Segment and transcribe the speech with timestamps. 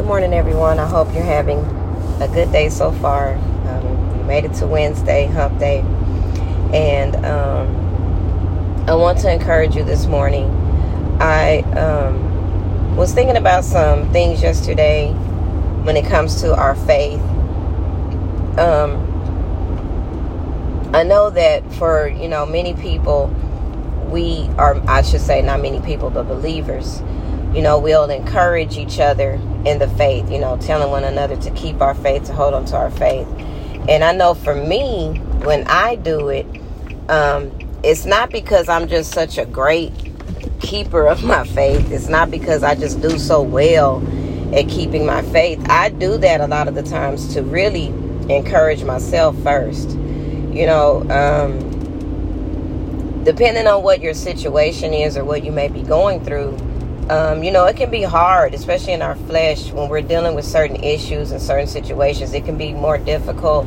[0.00, 0.78] Good morning, everyone.
[0.78, 1.58] I hope you're having
[2.22, 3.34] a good day so far.
[3.34, 5.80] Um, you made it to Wednesday, hump day.
[6.72, 10.46] And um, I want to encourage you this morning.
[11.20, 15.12] I um, was thinking about some things yesterday
[15.82, 17.20] when it comes to our faith.
[18.58, 19.06] Um,
[20.94, 23.26] I know that for, you know, many people,
[24.08, 27.02] we are, I should say, not many people, but believers,
[27.54, 29.32] you know, we'll encourage each other
[29.64, 32.64] in the faith, you know, telling one another to keep our faith, to hold on
[32.66, 33.26] to our faith.
[33.88, 36.46] And I know for me, when I do it,
[37.08, 37.50] um,
[37.82, 39.92] it's not because I'm just such a great
[40.60, 41.90] keeper of my faith.
[41.90, 44.00] It's not because I just do so well
[44.54, 45.60] at keeping my faith.
[45.68, 47.86] I do that a lot of the times to really
[48.32, 49.90] encourage myself first.
[49.90, 51.58] You know, um,
[53.24, 56.56] depending on what your situation is or what you may be going through,
[57.08, 60.44] um, you know, it can be hard, especially in our flesh, when we're dealing with
[60.44, 62.32] certain issues and certain situations.
[62.34, 63.66] It can be more difficult,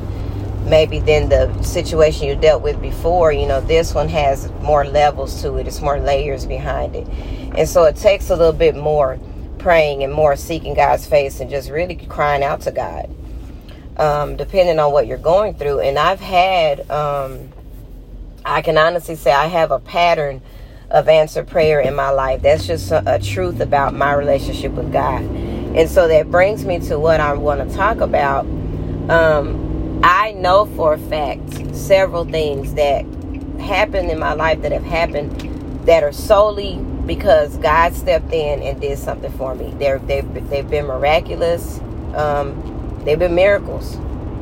[0.66, 3.31] maybe, than the situation you dealt with before.
[3.34, 7.08] You know, this one has more levels to it, it's more layers behind it.
[7.56, 9.20] And so it takes a little bit more
[9.58, 13.09] praying and more seeking God's face and just really crying out to God,
[13.98, 15.80] um, depending on what you're going through.
[15.80, 17.50] And I've had, um,
[18.45, 20.42] I can honestly say, I have a pattern
[20.94, 22.44] of answered prayer in my life.
[22.44, 25.23] That's just a, a truth about my relationship with God.
[25.23, 28.45] And so that brings me to what I want to talk about.
[29.09, 33.05] Um, I know for a fact several things that
[33.59, 35.31] happened in my life that have happened
[35.88, 36.77] that are solely
[37.08, 39.73] because God stepped in and did something for me.
[39.80, 41.80] They're, they've, they've been miraculous.
[42.14, 43.95] Um, they've been miracles.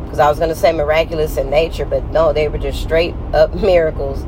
[0.03, 3.15] Because I was going to say miraculous in nature, but no, they were just straight
[3.33, 4.25] up miracles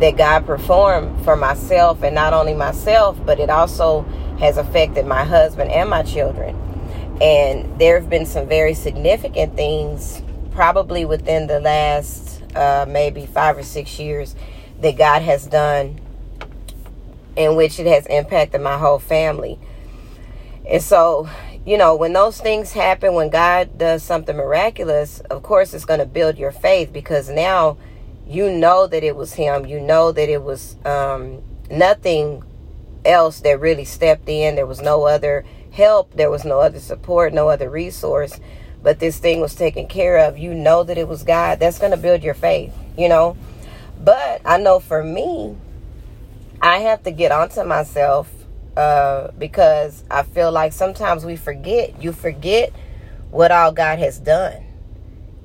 [0.00, 4.02] that God performed for myself and not only myself, but it also
[4.38, 6.54] has affected my husband and my children.
[7.20, 13.56] And there have been some very significant things, probably within the last uh, maybe five
[13.56, 14.34] or six years,
[14.82, 16.00] that God has done
[17.36, 19.58] in which it has impacted my whole family.
[20.68, 21.28] And so,
[21.64, 26.00] you know, when those things happen, when God does something miraculous, of course, it's going
[26.00, 27.78] to build your faith because now
[28.26, 29.66] you know that it was him.
[29.66, 32.42] You know that it was um, nothing
[33.04, 34.56] else that really stepped in.
[34.56, 36.14] There was no other help.
[36.14, 38.40] There was no other support, no other resource.
[38.82, 40.38] But this thing was taken care of.
[40.38, 41.60] You know that it was God.
[41.60, 43.36] That's going to build your faith, you know.
[44.02, 45.56] But I know for me,
[46.60, 48.30] I have to get onto myself
[48.76, 52.02] uh, because I feel like sometimes we forget.
[52.02, 52.72] You forget
[53.30, 54.65] what all God has done.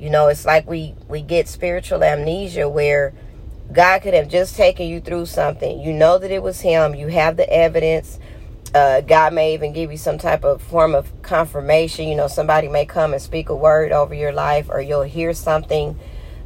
[0.01, 3.13] You know, it's like we we get spiritual amnesia where
[3.71, 5.79] God could have just taken you through something.
[5.79, 6.95] You know that it was Him.
[6.95, 8.17] You have the evidence.
[8.73, 12.07] Uh, God may even give you some type of form of confirmation.
[12.07, 15.35] You know, somebody may come and speak a word over your life, or you'll hear
[15.35, 15.99] something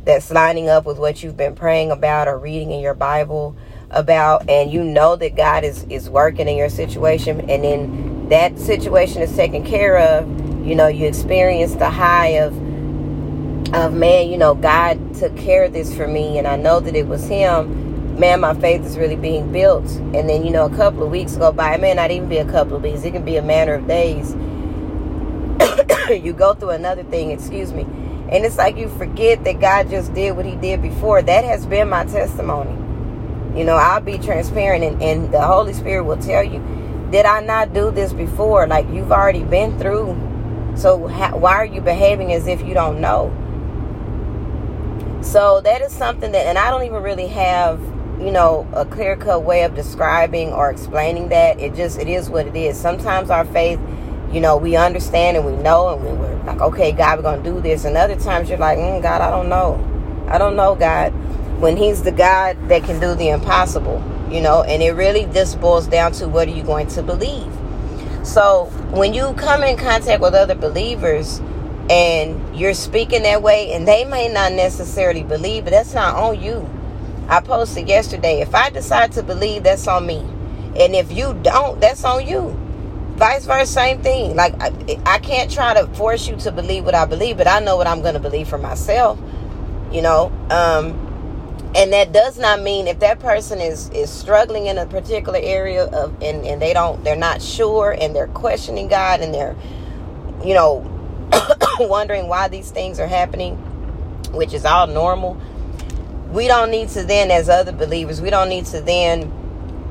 [0.03, 3.55] that's lining up with what you've been praying about or reading in your Bible
[3.89, 8.59] about, and you know that God is is working in your situation, and then that
[8.59, 10.27] situation is taken care of.
[10.67, 12.64] You know, you experience the high of
[13.75, 16.95] of man, you know, God took care of this for me and I know that
[16.95, 19.85] it was him, man, my faith is really being built.
[19.91, 22.37] And then, you know, a couple of weeks go by, it may not even be
[22.37, 24.33] a couple of weeks, it can be a matter of days.
[26.23, 27.83] you go through another thing, excuse me.
[28.31, 31.21] And it's like you forget that God just did what he did before.
[31.21, 32.71] That has been my testimony.
[33.59, 36.59] You know, I'll be transparent and, and the Holy Spirit will tell you,
[37.11, 38.67] did I not do this before?
[38.67, 40.15] Like you've already been through.
[40.75, 43.33] So why are you behaving as if you don't know?
[45.25, 47.81] So that is something that, and I don't even really have,
[48.21, 51.59] you know, a clear cut way of describing or explaining that.
[51.59, 52.79] It just, it is what it is.
[52.79, 53.79] Sometimes our faith,
[54.31, 57.49] you know, we understand and we know, and we're like, okay, God, we're going to
[57.49, 57.85] do this.
[57.85, 59.83] And other times you're like, mm, God, I don't know.
[60.29, 61.09] I don't know, God.
[61.59, 65.59] When He's the God that can do the impossible, you know, and it really just
[65.59, 67.51] boils down to what are you going to believe.
[68.23, 71.41] So when you come in contact with other believers,
[71.89, 76.41] and you're speaking that way and they may not necessarily believe but that's not on
[76.41, 76.69] you.
[77.27, 80.19] I posted yesterday if i decide to believe that's on me.
[80.77, 82.57] And if you don't that's on you.
[83.15, 84.35] Vice versa same thing.
[84.35, 84.71] Like i,
[85.05, 87.87] I can't try to force you to believe what i believe but i know what
[87.87, 89.19] i'm going to believe for myself
[89.91, 90.31] you know?
[90.49, 91.01] Um
[91.75, 95.85] and that does not mean if that person is is struggling in a particular area
[95.85, 99.55] of and and they don't they're not sure and they're questioning god and they're
[100.43, 100.79] you know
[101.89, 103.55] wondering why these things are happening,
[104.31, 105.39] which is all normal,
[106.31, 109.31] we don't need to then, as other believers, we don't need to then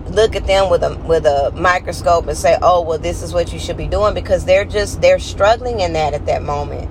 [0.08, 3.52] look at them with a with a microscope and say, "Oh, well, this is what
[3.52, 6.90] you should be doing," because they're just they're struggling in that at that moment.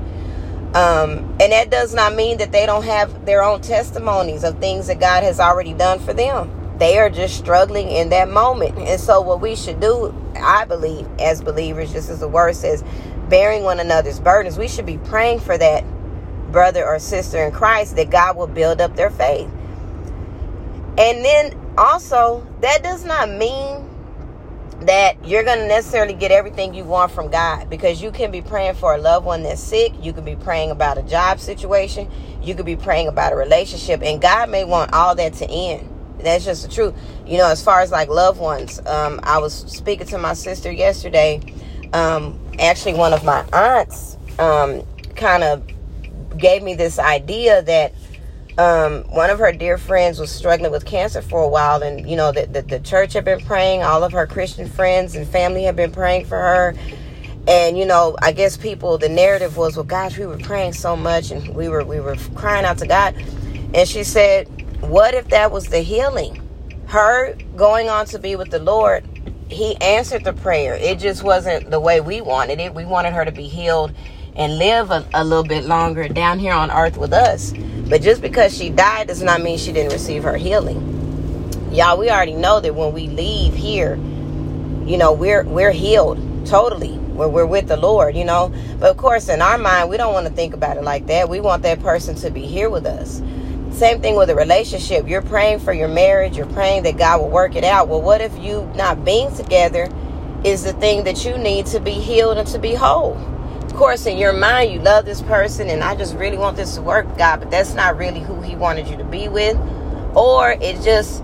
[0.76, 4.88] Um, and that does not mean that they don't have their own testimonies of things
[4.88, 6.52] that God has already done for them.
[6.80, 8.80] They are just struggling in that moment.
[8.80, 12.84] And so, what we should do, I believe, as believers, just as the word says,
[13.30, 15.84] bearing one another's burdens, we should be praying for that
[16.52, 19.50] brother or sister in Christ that God will build up their faith.
[20.98, 23.90] And then also, that does not mean
[24.82, 28.42] that you're going to necessarily get everything you want from God because you can be
[28.42, 29.94] praying for a loved one that's sick.
[30.02, 32.10] You could be praying about a job situation.
[32.42, 34.02] You could be praying about a relationship.
[34.04, 35.90] And God may want all that to end.
[36.20, 36.94] That's just the truth.
[37.26, 40.72] You know, as far as like loved ones, um, I was speaking to my sister
[40.72, 41.42] yesterday.
[41.94, 44.84] Um, actually, one of my aunts um,
[45.16, 45.64] kind of
[46.38, 47.94] gave me this idea that
[48.58, 52.16] um, one of her dear friends was struggling with cancer for a while, and you
[52.16, 53.84] know the, the, the church had been praying.
[53.84, 56.76] All of her Christian friends and family had been praying for her,
[57.48, 60.96] and you know I guess people the narrative was, well, gosh, we were praying so
[60.96, 63.16] much, and we were we were crying out to God,
[63.74, 64.48] and she said,
[64.82, 66.40] what if that was the healing?
[66.88, 69.04] Her going on to be with the Lord,
[69.54, 70.76] He answered the prayer.
[70.76, 72.74] It just wasn't the way we wanted it.
[72.74, 73.94] We wanted her to be healed
[74.36, 77.54] and live a, a little bit longer down here on earth with us.
[77.88, 81.70] But just because she died does not mean she didn't receive her healing.
[81.72, 83.96] Y'all, we already know that when we leave here,
[84.86, 88.54] you know, we're we're healed totally when we're with the Lord, you know.
[88.80, 91.30] But of course, in our mind, we don't want to think about it like that.
[91.30, 93.22] We want that person to be here with us.
[93.74, 95.08] Same thing with a relationship.
[95.08, 97.88] You're praying for your marriage, you're praying that God will work it out.
[97.88, 99.90] Well, what if you not being together
[100.44, 103.18] is the thing that you need to be healed and to be whole?
[103.74, 106.76] of course, in your mind, you love this person and I just really want this
[106.76, 109.58] to work, God, but that's not really who He wanted you to be with.
[110.16, 111.24] Or it's just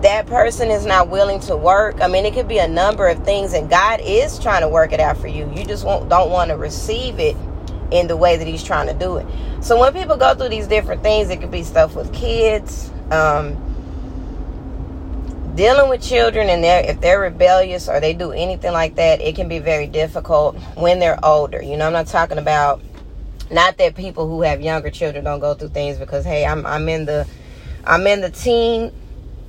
[0.00, 2.00] that person is not willing to work.
[2.00, 4.92] I mean, it could be a number of things, and God is trying to work
[4.92, 5.52] it out for you.
[5.54, 7.36] You just don't want to receive it
[7.94, 9.26] in the way that He's trying to do it.
[9.60, 12.90] So when people go through these different things, it could be stuff with kids.
[13.10, 13.60] Um,
[15.54, 19.36] dealing with children and they're, if they're rebellious or they do anything like that, it
[19.36, 21.62] can be very difficult when they're older.
[21.62, 22.82] You know, I'm not talking about
[23.50, 26.88] not that people who have younger children don't go through things because hey, I'm I'm
[26.88, 27.26] in the
[27.84, 28.92] I'm in the teen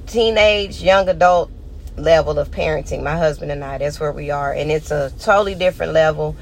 [0.06, 1.50] teenage young adult
[1.98, 3.02] level of parenting.
[3.02, 6.36] My husband and I, that's where we are, and it's a totally different level,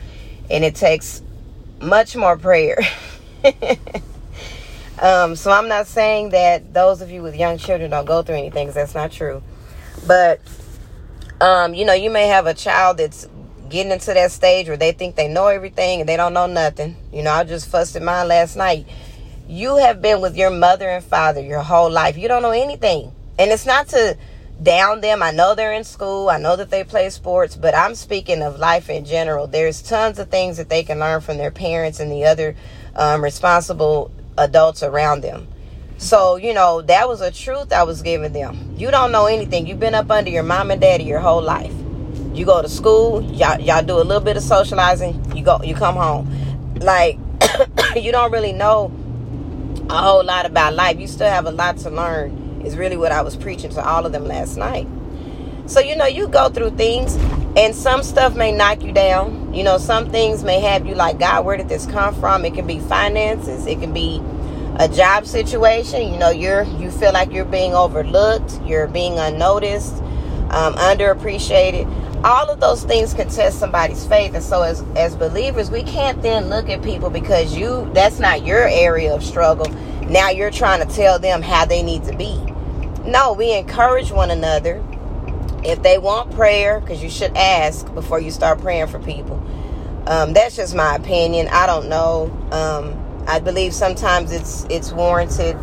[0.49, 1.21] and it takes
[1.83, 2.79] much more prayer.
[5.01, 8.37] um, so I'm not saying that those of you with young children don't go through
[8.37, 9.43] anything, because that's not true.
[10.07, 10.41] But
[11.41, 13.27] um, you know, you may have a child that's
[13.69, 16.95] getting into that stage where they think they know everything and they don't know nothing.
[17.11, 18.87] You know, I just fussed at mine last night.
[19.47, 22.17] You have been with your mother and father your whole life.
[22.17, 23.11] You don't know anything.
[23.37, 24.17] And it's not to
[24.63, 25.21] down them.
[25.21, 26.29] I know they're in school.
[26.29, 29.47] I know that they play sports, but I'm speaking of life in general.
[29.47, 32.55] There's tons of things that they can learn from their parents and the other
[32.95, 35.47] um, responsible adults around them.
[35.97, 38.75] So, you know, that was a truth I was giving them.
[38.77, 39.67] You don't know anything.
[39.67, 41.73] You've been up under your mom and daddy your whole life.
[42.33, 45.75] You go to school, y'all, y'all do a little bit of socializing, you go you
[45.75, 46.75] come home.
[46.75, 47.19] Like
[47.95, 48.91] you don't really know
[49.89, 50.99] a whole lot about life.
[50.99, 52.42] You still have a lot to learn.
[52.63, 54.87] Is really what I was preaching to all of them last night.
[55.65, 57.15] So, you know, you go through things
[57.55, 59.53] and some stuff may knock you down.
[59.53, 62.43] You know, some things may have you like, God, where did this come from?
[62.43, 64.21] It can be finances, it can be
[64.79, 66.11] a job situation.
[66.11, 68.59] You know you're you feel like you're being overlooked.
[68.65, 69.95] You're being unnoticed
[70.49, 71.87] um, underappreciated.
[72.23, 74.33] All of those things can test somebody's faith.
[74.33, 78.45] And so as as believers we can't then look at people because you that's not
[78.45, 79.67] your area of struggle.
[80.09, 82.42] Now you're trying to tell them how they need to be
[83.05, 84.83] no we encourage one another
[85.63, 89.41] if they want prayer because you should ask before you start praying for people
[90.07, 95.55] um, that's just my opinion i don't know um, I believe sometimes it's it's warranted.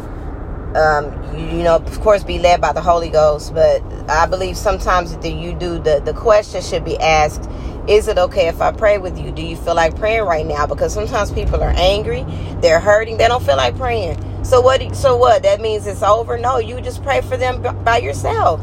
[0.75, 4.56] Um, you, you, know, of course, be led by the Holy Ghost, but I believe
[4.56, 7.50] sometimes that you do the the question should be asked:
[7.88, 9.30] Is it okay if I pray with you?
[9.30, 10.66] Do you feel like praying right now?
[10.66, 12.25] Because sometimes people are angry,
[12.61, 14.18] they're hurting, they don't feel like praying.
[14.42, 14.94] So what?
[14.97, 15.42] So what?
[15.42, 16.38] That means it's over?
[16.38, 18.61] No, you just pray for them by yourself.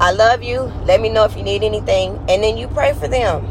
[0.00, 0.60] I love you.
[0.84, 3.44] Let me know if you need anything, and then you pray for them.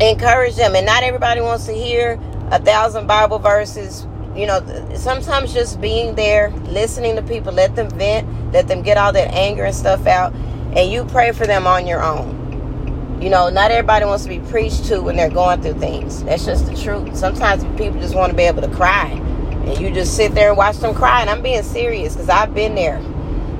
[0.00, 2.12] Encourage them, and not everybody wants to hear
[2.50, 4.06] a thousand Bible verses.
[4.36, 4.60] You know,
[4.94, 9.34] sometimes just being there, listening to people, let them vent, let them get all that
[9.34, 10.32] anger and stuff out,
[10.76, 13.18] and you pray for them on your own.
[13.20, 16.22] You know, not everybody wants to be preached to when they're going through things.
[16.22, 17.16] That's just the truth.
[17.16, 19.20] Sometimes people just want to be able to cry.
[19.68, 21.20] And you just sit there and watch them cry.
[21.22, 23.00] And I'm being serious because I've been there.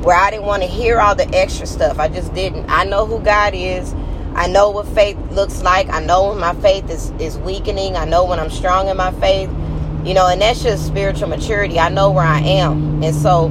[0.02, 1.98] where I didn't want to hear all the extra stuff.
[1.98, 2.70] I just didn't.
[2.70, 3.94] I know who God is.
[4.34, 5.88] I know what faith looks like.
[5.90, 7.96] I know when my faith is, is weakening.
[7.96, 9.50] I know when I'm strong in my faith.
[10.04, 11.78] You know, and that's just spiritual maturity.
[11.80, 13.02] I know where I am.
[13.02, 13.50] And so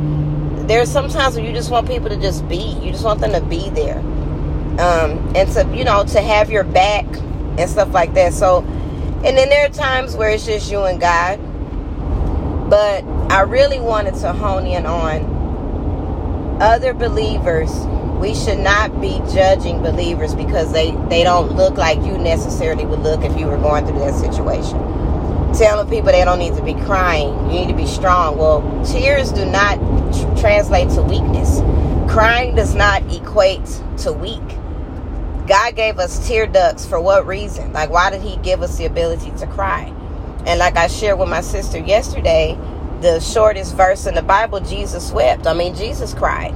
[0.67, 2.77] there's sometimes when you just want people to just be.
[2.81, 3.99] You just want them to be there.
[4.79, 7.05] Um, and to, you know, to have your back
[7.59, 8.33] and stuff like that.
[8.33, 8.59] So,
[9.25, 11.39] and then there are times where it's just you and God.
[12.69, 17.71] But I really wanted to hone in on other believers.
[18.19, 22.99] We should not be judging believers because they, they don't look like you necessarily would
[22.99, 24.77] look if you were going through that situation.
[25.53, 28.37] Telling people they don't need to be crying, you need to be strong.
[28.37, 29.77] Well, tears do not
[30.13, 31.61] tr- translate to weakness.
[32.11, 33.65] Crying does not equate
[33.99, 34.41] to weak.
[35.47, 37.71] God gave us tear ducts for what reason?
[37.71, 39.93] Like, why did He give us the ability to cry?
[40.47, 42.57] And like I shared with my sister yesterday,
[43.01, 45.45] the shortest verse in the Bible, Jesus wept.
[45.45, 46.55] I mean, Jesus cried.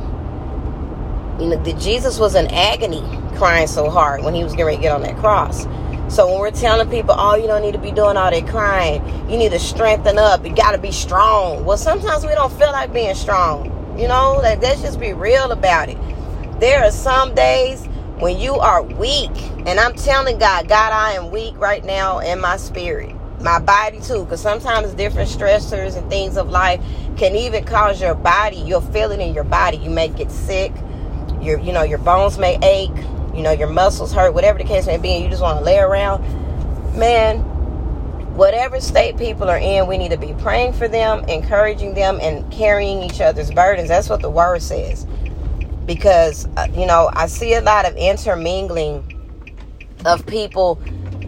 [1.41, 3.03] You know, the, Jesus was in agony
[3.35, 5.63] crying so hard when he was getting ready to get on that cross.
[6.07, 9.05] So when we're telling people, oh, you don't need to be doing all that crying,
[9.29, 11.65] you need to strengthen up, you got to be strong.
[11.65, 13.65] Well, sometimes we don't feel like being strong.
[13.99, 15.97] You know, like, let's just be real about it.
[16.61, 17.85] There are some days
[18.19, 19.31] when you are weak,
[19.65, 23.99] and I'm telling God, God, I am weak right now in my spirit my body
[24.01, 26.81] too because sometimes different stressors and things of life
[27.17, 29.77] can even cause your body you'll feel it in your body.
[29.77, 30.71] You may get sick
[31.41, 32.95] your you know your bones may ache
[33.35, 35.63] you know your muscles hurt whatever the case may be and you just want to
[35.63, 36.21] lay around.
[36.97, 37.39] Man
[38.35, 42.49] whatever state people are in we need to be praying for them encouraging them and
[42.51, 43.89] carrying each other's burdens.
[43.89, 45.05] That's what the word says.
[45.85, 49.17] Because uh, you know i see a lot of intermingling
[50.05, 50.81] of people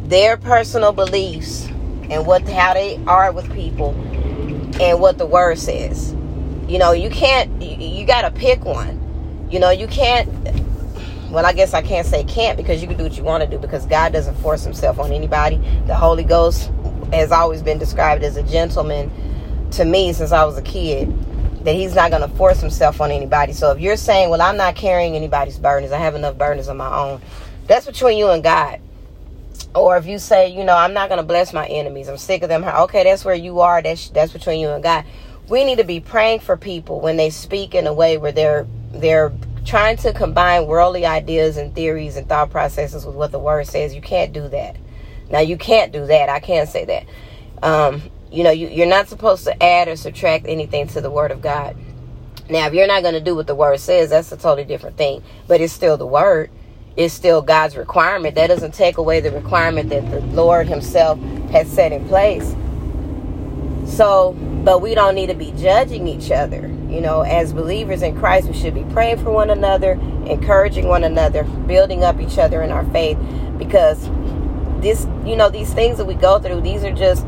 [0.05, 1.69] their personal beliefs
[2.09, 3.91] and what how they are with people
[4.81, 6.13] and what the word says.
[6.67, 8.99] You know, you can't you, you got to pick one.
[9.49, 10.29] You know, you can't
[11.33, 13.49] well, I guess I can't say can't because you can do what you want to
[13.49, 15.57] do because God doesn't force himself on anybody.
[15.87, 16.69] The Holy Ghost
[17.11, 19.11] has always been described as a gentleman
[19.71, 21.11] to me since I was a kid
[21.65, 23.53] that he's not going to force himself on anybody.
[23.53, 25.91] So if you're saying, "Well, I'm not carrying anybody's burdens.
[25.91, 27.21] I have enough burdens of my own."
[27.65, 28.79] That's between you and God.
[29.75, 32.07] Or if you say, you know, I'm not going to bless my enemies.
[32.07, 32.63] I'm sick of them.
[32.63, 33.81] Okay, that's where you are.
[33.81, 35.05] That's that's between you and God.
[35.49, 38.67] We need to be praying for people when they speak in a way where they're
[38.91, 39.33] they're
[39.65, 43.95] trying to combine worldly ideas and theories and thought processes with what the word says.
[43.95, 44.77] You can't do that.
[45.31, 46.29] Now you can't do that.
[46.29, 47.05] I can't say that.
[47.63, 51.31] Um, you know, you, you're not supposed to add or subtract anything to the word
[51.31, 51.77] of God.
[52.49, 54.97] Now, if you're not going to do what the word says, that's a totally different
[54.97, 55.23] thing.
[55.47, 56.51] But it's still the word
[56.95, 58.35] is still God's requirement.
[58.35, 61.19] That doesn't take away the requirement that the Lord Himself
[61.51, 62.55] has set in place.
[63.85, 64.33] So,
[64.63, 66.67] but we don't need to be judging each other.
[66.89, 69.93] You know, as believers in Christ, we should be praying for one another,
[70.25, 73.17] encouraging one another, building up each other in our faith
[73.57, 74.09] because
[74.81, 77.25] this, you know, these things that we go through, these are just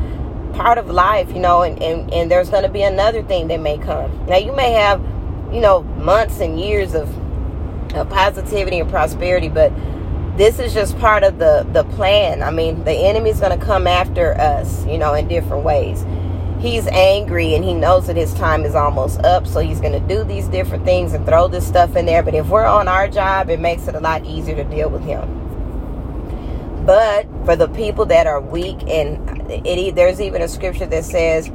[0.54, 3.60] part of life, you know, and, and, and there's going to be another thing that
[3.60, 4.26] may come.
[4.26, 5.00] Now, you may have,
[5.52, 7.08] you know, months and years of
[7.94, 9.72] of positivity and prosperity, but
[10.36, 12.42] this is just part of the the plan.
[12.42, 16.04] I mean, the enemy's going to come after us, you know, in different ways.
[16.60, 20.14] He's angry and he knows that his time is almost up, so he's going to
[20.14, 22.22] do these different things and throw this stuff in there.
[22.22, 25.04] But if we're on our job, it makes it a lot easier to deal with
[25.04, 25.44] him.
[26.86, 31.50] But for the people that are weak, and it, there's even a scripture that says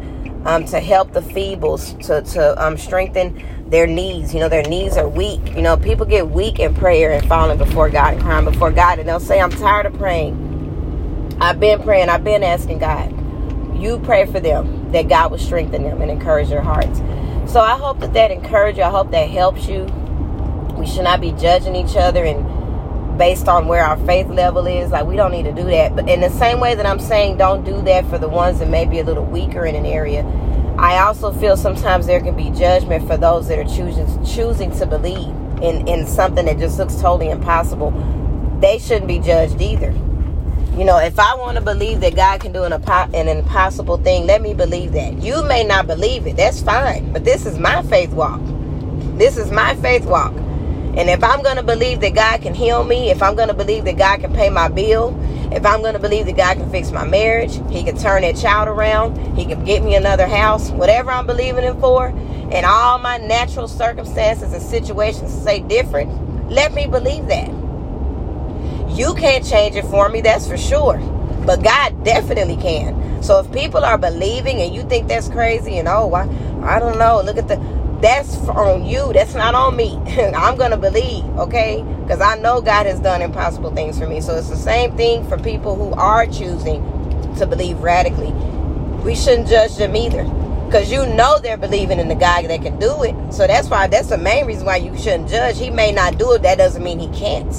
[0.45, 4.33] um, to help the feebles, to to um, strengthen their knees.
[4.33, 5.55] You know, their knees are weak.
[5.55, 8.99] You know, people get weak in prayer and falling before God and crying before God,
[8.99, 11.37] and they'll say, I'm tired of praying.
[11.39, 13.09] I've been praying, I've been asking God.
[13.81, 16.99] You pray for them, that God will strengthen them and encourage their hearts.
[17.51, 18.83] So I hope that that encourages you.
[18.83, 19.85] I hope that helps you.
[20.77, 24.91] We should not be judging each other and based on where our faith level is.
[24.91, 25.95] Like we don't need to do that.
[25.95, 28.69] But in the same way that I'm saying don't do that for the ones that
[28.69, 30.23] may be a little weaker in an area,
[30.77, 34.85] I also feel sometimes there can be judgment for those that are choosing choosing to
[34.85, 35.29] believe
[35.61, 37.91] in, in something that just looks totally impossible.
[38.59, 39.93] They shouldn't be judged either.
[40.77, 44.25] You know, if I want to believe that God can do an, an impossible thing,
[44.25, 45.21] let me believe that.
[45.21, 46.37] You may not believe it.
[46.37, 47.11] That's fine.
[47.11, 48.41] But this is my faith walk.
[49.17, 50.33] This is my faith walk.
[50.33, 53.53] And if I'm going to believe that God can heal me, if I'm going to
[53.53, 55.11] believe that God can pay my bill,
[55.51, 58.37] if I'm going to believe that God can fix my marriage, He can turn that
[58.37, 62.99] child around, He can get me another house, whatever I'm believing Him for, and all
[62.99, 67.49] my natural circumstances and situations say different, let me believe that.
[68.97, 70.97] You can't change it for me, that's for sure.
[71.45, 73.23] But God definitely can.
[73.23, 76.27] So if people are believing and you think that's crazy and oh, I,
[76.63, 77.55] I don't know, look at the
[78.01, 79.11] that's on you.
[79.13, 79.95] That's not on me.
[80.35, 81.83] I'm going to believe, okay?
[82.01, 84.21] Because I know God has done impossible things for me.
[84.21, 86.83] So it's the same thing for people who are choosing
[87.37, 88.31] to believe radically.
[89.03, 90.23] We shouldn't judge them either.
[90.65, 93.33] Because you know they're believing in the guy that can do it.
[93.33, 95.59] So that's why, that's the main reason why you shouldn't judge.
[95.59, 96.43] He may not do it.
[96.43, 97.53] That doesn't mean he can't.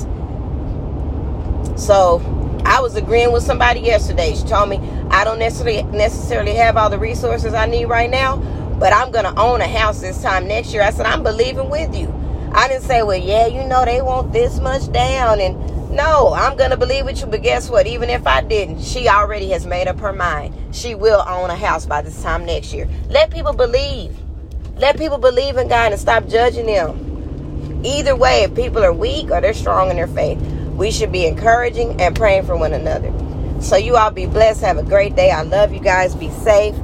[1.79, 2.21] So
[2.65, 4.35] I was agreeing with somebody yesterday.
[4.35, 4.79] She told me
[5.11, 8.37] I don't necessarily necessarily have all the resources I need right now,
[8.83, 10.83] but I'm gonna own a house this time next year.
[10.83, 12.12] I said I'm believing with you.
[12.53, 16.57] I didn't say, well, yeah, you know they want this much down, and no, I'm
[16.57, 17.29] gonna believe with you.
[17.29, 17.87] But guess what?
[17.87, 20.75] Even if I didn't, she already has made up her mind.
[20.75, 22.89] She will own a house by this time next year.
[23.09, 24.19] Let people believe.
[24.75, 27.85] Let people believe in God and stop judging them.
[27.85, 30.41] Either way, if people are weak or they're strong in their faith,
[30.73, 33.12] we should be encouraging and praying for one another.
[33.61, 34.61] So you all be blessed.
[34.62, 35.31] Have a great day.
[35.31, 36.17] I love you guys.
[36.17, 36.75] Be safe.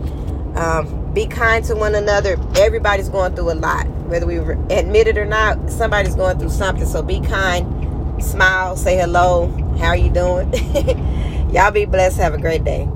[0.54, 2.36] Um, be kind to one another.
[2.56, 5.70] Everybody's going through a lot, whether we admit it or not.
[5.70, 6.86] Somebody's going through something.
[6.86, 8.22] So be kind.
[8.22, 8.76] Smile.
[8.76, 9.48] Say hello.
[9.78, 10.52] How are you doing?
[11.52, 12.18] y'all be blessed.
[12.18, 12.88] Have a great day.